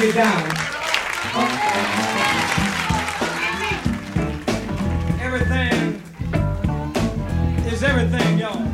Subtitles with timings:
[0.00, 0.24] me down.
[5.20, 6.00] Everything
[7.70, 8.64] is everything, y'all.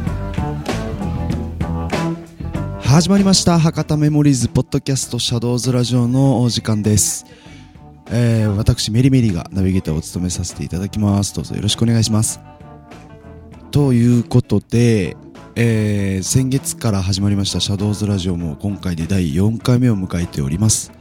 [2.80, 3.58] 始まりました。
[3.58, 7.26] 博多メモリーズポッドキャストシャドウズラジオのお時間です、
[8.10, 11.34] えー、私メリメリがナビゲーターを務めさせていただきます。
[11.34, 12.40] どうぞよろしくお願いします。
[13.72, 15.16] ということで、
[15.56, 20.95] えー、先月から始まりましたシャドウズラジオも今回で第4回目を迎えております。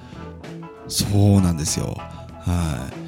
[0.88, 1.06] そ
[1.38, 1.98] うなんですよ。
[1.98, 3.06] はい。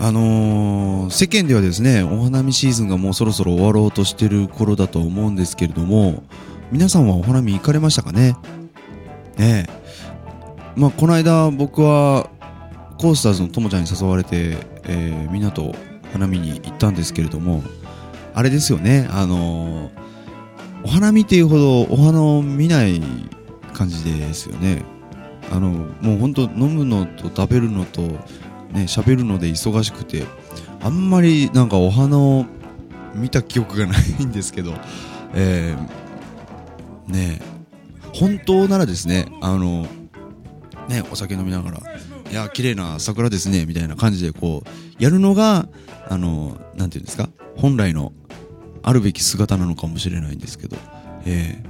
[0.00, 6.22] あのー世間ではですねお花見シーズンがもうそろそろ終わろうとしてる頃だと思うんですけれども
[6.70, 8.36] 皆さんはお花見行かれましたかね？
[9.36, 10.76] ねえ。
[10.76, 12.30] まあこの間僕は
[12.98, 15.74] コースターズのともちゃんに誘われて、えーみんなと
[16.12, 17.62] 花見に行ったんですけれども
[18.34, 19.08] あれですよね。
[19.10, 19.90] あのー
[20.84, 23.02] お花見っていうほどお花を見ない
[23.72, 24.84] 感じですよね。
[25.50, 30.24] あのもう本当飲むのと食べるのとね喋るので忙しくて
[30.80, 32.46] あんまりなんかお花を
[33.14, 34.74] 見た記憶がないんですけど、
[35.34, 37.40] えーね
[38.14, 39.86] 本当ならですねあの
[40.88, 41.78] ねお酒飲みながら
[42.30, 45.68] いや綺麗な桜ですねみたいな感じでこうやるのが
[46.08, 48.12] あのなんていうんですか本来の
[48.82, 50.76] あるべき姿なのかもしれないんですけど、
[51.24, 51.68] えー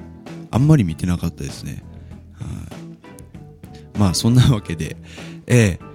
[0.51, 1.83] あんまり見てなかったですね。
[2.33, 2.78] はい
[3.99, 4.97] まあそんなわけで、
[5.47, 5.89] えー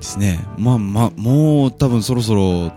[0.00, 0.40] ですね。
[0.58, 2.72] まあまあ、もう多分そろそろ、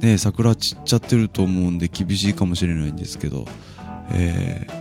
[0.00, 3.44] ね、桜散っちゃってると思うんで厳しいかもしれないんですけど、
[4.12, 4.80] えー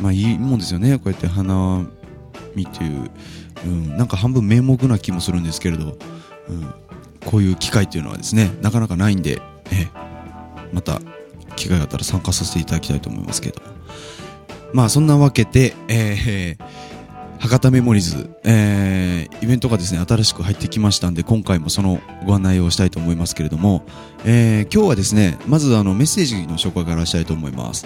[0.00, 0.96] まあいいもんですよね。
[0.96, 1.86] こうやって花
[2.56, 3.10] 見という、
[3.66, 5.96] うん、なんか半分名目な気もするんですけれど、
[6.48, 6.74] うん、
[7.24, 9.88] こういう機会っていうのはですね、なかなかないんで、えー
[10.72, 11.00] また
[11.54, 13.60] 機会があったら参加させていただきたいと思いますけど。
[14.72, 16.81] まあそんなわけで、えー
[17.42, 23.84] 博多メモリーズ、えーイベントがですね、新しく入ってきましたんで、今回もそのご案内をしたいと思いますけれども、
[24.24, 27.84] えー今日はですね、まずあのメッセージの紹介からしたいと思います。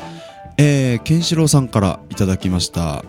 [0.59, 3.03] えー、ケンシロウさんからいただきました。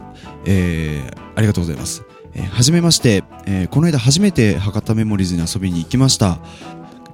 [0.45, 2.03] えーありがとうございます。
[2.33, 6.39] えーはじめまして、えーこの間初めて博多メモリーズに遊びに行きました。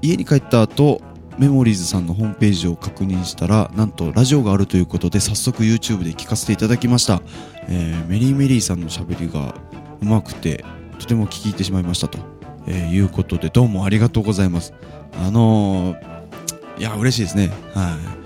[0.03, 1.01] 家に帰った後、
[1.37, 7.21] メモリーズさんのホームページを確認したら、なんとラジオがあるということで、早速 YouTube で聞かせていただきました。
[7.67, 9.55] えーメリーメリーさんの喋りが
[10.01, 10.63] うまくて、
[10.99, 12.19] とても聞き入ってしまいましたと、
[12.67, 14.73] えーいうことで、どうもありがとうございます。
[15.19, 17.51] あのー、いや、嬉しいですね。
[17.73, 18.23] はい。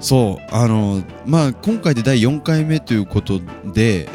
[0.00, 3.40] そう、あのまあ、今回で第4回目ということ
[3.72, 4.08] で、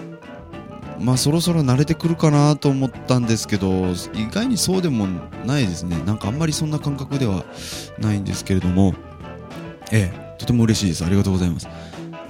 [1.00, 3.68] まあそろそろ慣れてくるかなと思ったんですけど
[4.14, 5.08] 意外にそうでも
[5.46, 6.02] ないですね。
[6.06, 7.46] なんかあんまりそんな感覚では
[8.00, 8.94] ないんですけれども。
[9.92, 11.06] ええとても嬉しいです。
[11.06, 11.68] ありがとうございます。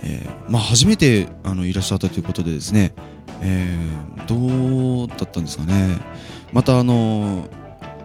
[0.03, 2.93] えーまあ初めてあのいらっしゃったということでですね。
[3.41, 5.97] えーどうだったんですかね。
[6.51, 7.47] またあの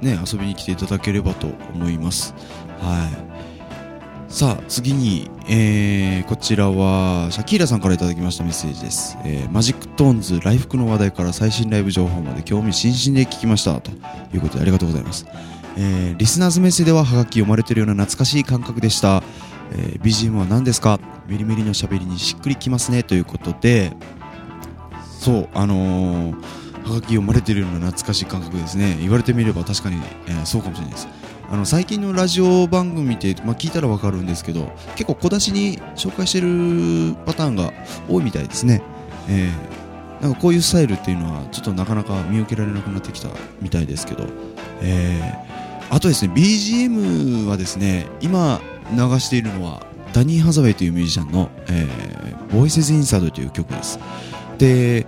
[0.00, 2.34] ね遊びに来ていただければと思います。
[2.80, 3.29] はい。
[4.30, 13.80] さあ次に、えーこちらはシャキーラさんからいただきましたメッセージです、えーマジックトーンズ来福の話題から最新ライブ情報まで興味津々で聞きました。
[13.80, 13.90] と
[14.32, 15.26] いうことでありがとうございます、
[15.76, 19.22] えーリスナーズメッセではハガキ読まれてるような懐かしい感覚でした、
[19.72, 21.00] えー BGM は何ですか？
[21.26, 23.92] メリメリのしゃべりにしっくりきますねということで。
[25.18, 28.96] そうあのーはがき読まれてるような懐かしい感覚ですね。
[29.00, 29.96] 言われてみれば確かに、
[30.28, 31.08] えーそうかもしれないです。
[31.50, 37.72] あの最近のラジオ番組って、まあ、聞いたらわかるんですけど結構小出しに紹介してるパターンが
[38.08, 38.82] 多いみたいですね、
[39.28, 39.80] えー
[40.20, 43.30] なんかこういうスタイルっていうのはちょっとなかなか見受けられなくなってきた
[43.62, 44.26] みたいですけど、
[44.82, 45.50] えー
[45.90, 48.60] あとですね BGM はですね今
[48.92, 53.98] 流しているのはダニー・ハザウェイというミュージシャンの「えー、ボイセズ・インサイド」という曲です。
[54.58, 55.06] で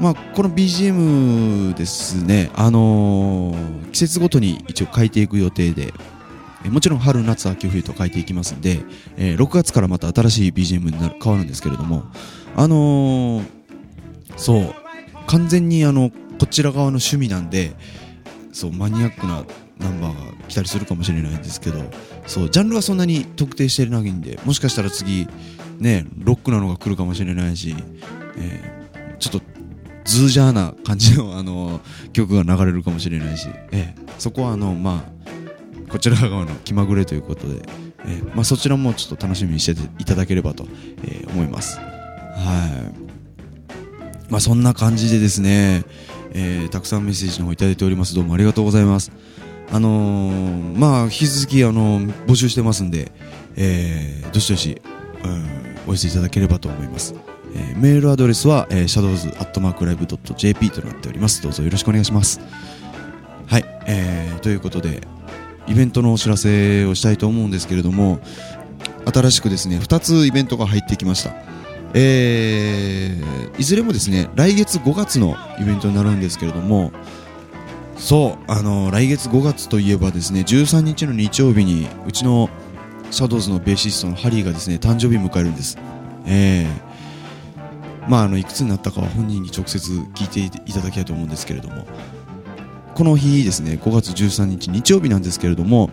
[0.00, 5.92] まあ、この BGM ですね、あのー季節ごとに一応変えていく予定で、
[6.64, 8.80] えもちろん春、夏、秋、冬と変えていきますんで、
[9.16, 12.04] えー6月からまた新しい BGM になる変わるんですけれども、
[12.56, 13.44] あのー
[14.36, 14.74] そう、
[15.26, 17.72] 完全にあの、こちら側の趣味なんで、
[18.52, 19.44] そう、マニアックな
[19.78, 21.82] ナンバーが来たりするかもしれないんですけど、
[22.26, 25.26] そう、ジャンルはそんなに特定してないんで、もしかしたら次、
[25.80, 27.74] ね、ロックなのが来るかもしれないし、
[28.36, 28.78] え
[29.18, 29.57] ちょっと
[30.08, 31.82] ズージャーな感じの、あの
[32.14, 37.56] 曲が流れるかもしれないし、ええそこはあの、まあ、こちら側の気まぐれということで、
[38.06, 40.66] ええまあ、そちらもちょっと楽しみにしていただければと、
[41.04, 41.76] えー思います。
[41.78, 41.88] はい。
[44.30, 45.84] まあ、そんな感じでですね、
[46.32, 48.14] えーたくさんメッセージの方いただいております。
[48.14, 49.12] どうもありがとうございます。
[49.70, 53.12] あのーまあ、引き続き、あのー募集してますんで、
[53.56, 54.80] えーどしどし、
[55.22, 55.46] うん、
[55.86, 57.14] お寄せいただければと思います。
[57.54, 61.42] えーメールアドレスは、えー、shadows.live.jp となっております。
[61.42, 62.40] どうぞよろしくお願いします。
[63.46, 65.00] はい、えー、ということで
[65.66, 68.20] イベントのお知らせをしたいと思うんですけれども
[69.12, 71.32] 新しくですね2つイベントが入ってきました。
[71.94, 76.92] えーいずれもですね来月5月のイベントになるんですけれども
[77.96, 82.48] そうあの来月5月といえばですね13日の日曜日にうちの
[83.10, 85.76] シャドウズのベーシストのハリーがですね誕生日迎えるんです。
[86.26, 86.87] えー
[88.08, 91.86] まああのいくつになったかは本人に直接聞いていただきたいと思うんですけれども。
[92.98, 95.88] この日ですね5月13日日曜日なんですけれども、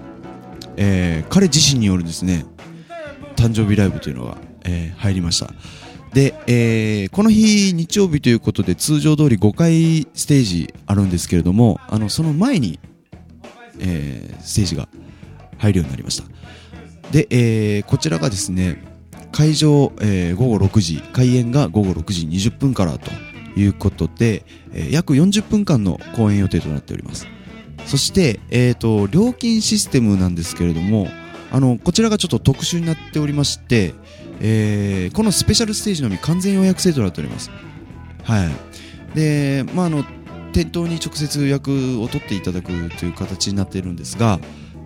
[0.76, 2.48] えー彼自身によるですね
[3.36, 5.52] 誕生日ライブというのが、えー入りました。
[6.16, 12.80] で、えーこの日日曜日ということで通常通り5回ステージあるんですけれどもあのその前に、
[13.80, 14.88] えーステージが
[15.60, 16.24] 入るようになりました。
[17.12, 18.82] で、えーこちらがですね
[19.36, 23.12] 会場、えー午後6時開演が午後6時20分からと
[23.60, 27.28] いうことで、えー約40分間の公演予定となっております。
[27.86, 31.10] そして、えー、と料金システムなんですけれども
[31.52, 33.94] あのこちらがちょっと特殊になっておりまして、
[34.40, 37.52] えーこのスペシャルステージのみ完全予約制となっております。
[38.24, 39.18] はい。
[39.18, 40.06] でまああの
[40.54, 42.68] 店頭に直接予約を取っていただく
[42.98, 44.40] という形になっているんですが、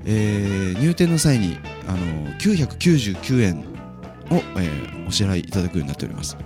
[0.05, 3.78] えー入店の際にあの999円
[4.31, 4.69] を、え
[5.07, 6.37] お支払いいただくようになっております。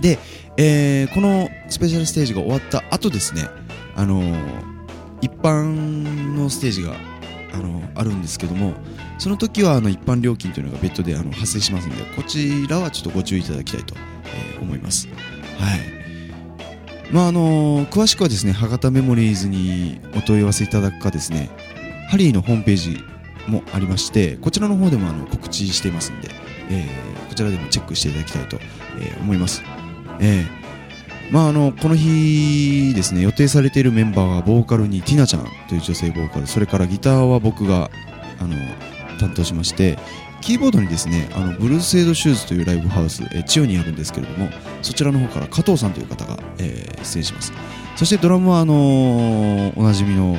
[0.00, 0.18] で、
[0.56, 3.48] えーこのスペシャルステージが終わった後ですね
[3.96, 4.22] あの
[5.20, 5.64] 一般
[6.36, 6.94] のステージが
[7.52, 8.74] あのあるんですけども
[9.18, 15.08] その時はあの一般料金というのが別途であの発生しますのでこちらはちょっとご注意いただきたいと、え思います。
[15.08, 15.12] は
[15.76, 15.94] い。
[17.12, 21.50] まああの詳しくはですね博多メモリーズにお問い合わせいただくかですね
[22.08, 22.98] ハリーのホームページ
[23.46, 26.28] もありましてこちらの方でもあの告知していますんで、
[26.70, 28.58] えーこちらでもチェックしていただきたいと、
[29.00, 29.60] え思います、
[30.20, 30.46] え
[31.32, 37.90] まあ、あのこの日ですね予定されているメンバーはボーカルにティナちゃんという女性ボーカルそれからギターは僕が
[38.38, 38.54] あの
[39.18, 39.98] 担当しまして
[40.42, 44.48] キーボードにですねあのブルースエイドシューズというライブハウス、えー、千代にあるんですけれども
[44.82, 47.52] そちらの方から加藤さんという方が、えー出演します。
[47.96, 50.38] そしてドラムはあのーおなじみの、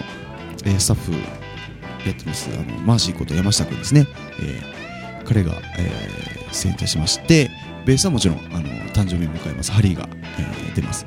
[0.65, 4.07] えースタッフやってますあのマーシーこと山下君ですね、
[4.39, 4.84] えー
[5.25, 7.51] 彼が、えー出演いたしまして
[7.85, 9.73] ベースはもちろんあの誕生日を迎えます。
[9.73, 10.07] ハリーが、
[10.39, 11.05] えー出ます、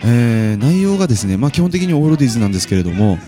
[0.00, 3.18] えー内容がですね、まあ、基本的にオールディーズなんですけれども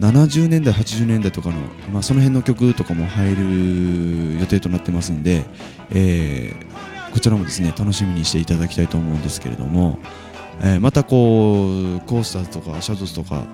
[0.00, 1.56] 70年代80年代とかの、
[1.92, 5.44] まあ、その辺の曲とかも入る予定となってますんで、
[5.90, 9.98] えーこちらもですね楽しみにしていただきたいと思うんですけれども、
[10.60, 13.46] えーまたこうコースターズとかシャドウズとか、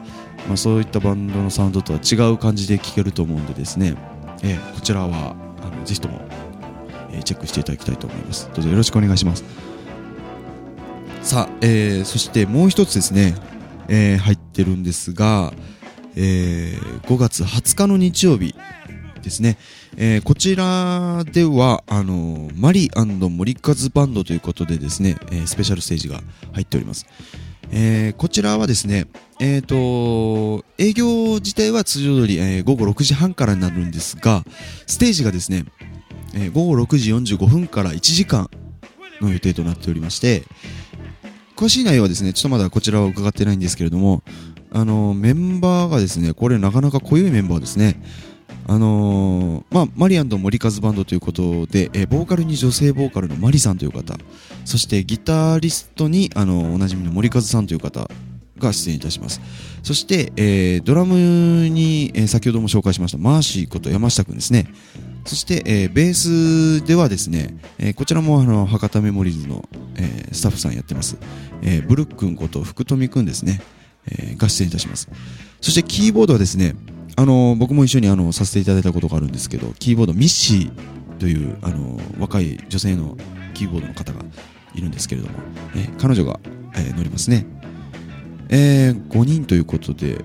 [0.48, 3.94] まあ、そういったバンドのサウンドとは違う感じで聴けると思うんでですね、
[4.42, 5.36] えーこちらは
[5.84, 6.20] ぜひとも、
[7.12, 8.50] えチェックしていただきたいと思います。
[8.54, 9.44] どうぞよろしくお願いします。
[11.22, 13.34] さあ、えーそしてもう一つですね、
[13.88, 15.52] えー入ってるんですが、
[16.16, 18.54] えー5月20日の日曜日
[19.22, 19.56] ですね、
[19.96, 26.20] えーこちらではあのマリ森和バンドということでですね、えースペシャルステージが
[26.52, 27.06] 入っております、
[27.70, 29.06] えーこちらはですね
[29.40, 34.44] えー、と営業自体は通常通り、えー午後6時半からになるんですが
[34.86, 35.64] ステージがですね、
[36.34, 38.48] えー午後6時45分から1時間
[39.20, 40.44] の予定となっておりまして
[41.56, 44.22] 詳しい内容はですねちょっとまだこちらは伺ってないんですけれども
[44.72, 48.03] あのメンバーがですねこれなかなか濃いメンバーですね。
[48.67, 54.17] あのーまあ、マリアンと森和バンドということで、えーボーカルに女性ボーカルのマリさんという方
[54.64, 58.08] そしてギタリストに、あのおなじみの森和さんという方
[58.58, 59.41] が出演いたします。
[59.82, 64.69] そして、えードラムに、えー先ほども紹介しましたマーシーこと山下くんですね。
[65.27, 66.15] そして、えーベー
[66.81, 71.17] スではですね、えーこちらもあの博多メモリーズの、えースタッフさんやってます、
[71.63, 73.61] えーブルックンこと福富くんですね、
[74.06, 75.08] えーが出演いたします。
[75.61, 76.75] そしてキーボードはですね
[77.17, 83.17] あの僕も一緒にあのさせていただいたことがあるんですけどキーボードミッシーというあの若い女性の
[83.55, 84.20] キーボードの方が
[84.75, 85.39] いるんですけれども、
[85.77, 86.41] えー彼女が、
[86.75, 87.46] えー乗りますね、
[88.48, 90.24] えー5人ということで、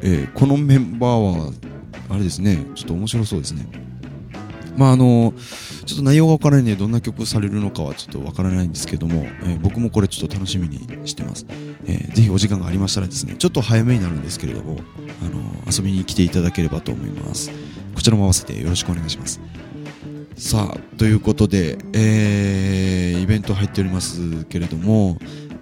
[0.00, 1.52] えーこのメンバーは
[2.10, 3.66] あれですねちょっと面白そうですね。
[4.76, 5.34] まああの
[5.86, 11.46] ちょっと内容がわからないのでどんな曲されるのかはちょっとわからないんですけども、えー僕もこれちょっと楽しみにしてます、
[11.84, 14.78] えーぜひお時間がありましたらですねちょっと早めになるんですけれども、
[15.22, 17.50] あの遊びに来ていただければと思います。
[17.94, 19.40] こちらも合わせてよろしくお願いします。
[20.36, 25.18] さあということで、えーイベント入っておりますけれども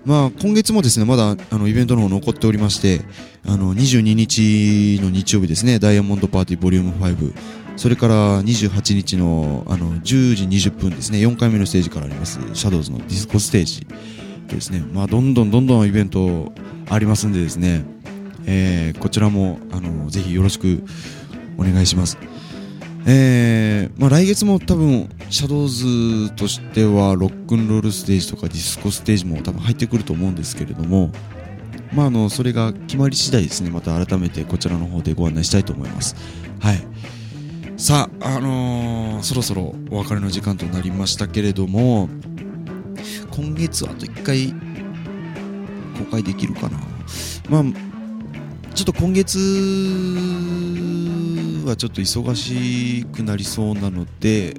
[0.07, 3.01] まあ、今月もですね、まだ、あの、イベントの方残っておりまして、
[3.45, 7.35] あの、22日の日曜日ですね、ダイヤモンドパーティーボリューム5、
[7.77, 13.85] それから28日の、あの、10時20分ですね、4回目のステージからあります、シャドウズのディスコステージ
[14.47, 16.53] ですね、まあ、どんどんどんどんイベント
[16.89, 17.85] ありますんでですね、
[18.47, 20.85] えー、こちらも、あの、ぜひよろしく
[21.59, 22.17] お願いします。
[23.09, 31.13] えーまあ、来月も多分、シャドウズとしては、ロックンロールステージとかディスコステージも多分入ってくると思うんですけれども、
[31.93, 36.17] まあ、あの、それが決まり次第ですね、また改めてこちらの方でご案内したいと思います。
[36.59, 36.85] はい。
[37.77, 42.09] さあ、あのーそろそろお別れの時間となりましたけれども、
[43.31, 44.53] 今月はあと1回
[45.99, 46.79] 公開できるかな。
[47.49, 47.65] まあ、
[48.75, 49.39] ちょっと今月
[51.69, 54.55] はちょっと忙しくなりそうなので、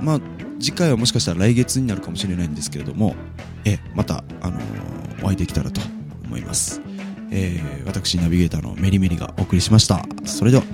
[0.00, 0.20] まあ、
[0.58, 3.14] 次回はもしかしたら来月になるかもしれないんですけれども、
[3.64, 5.82] え、また、あのーお会いできたらと
[6.24, 6.80] 思います。
[7.30, 10.04] えー私、ナビゲーターのメリメリがお送りしました。
[10.24, 10.64] それでは。